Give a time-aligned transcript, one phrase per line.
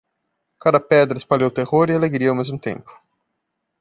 [0.59, 2.91] Cada pedra espalhou terror e alegria ao mesmo tempo.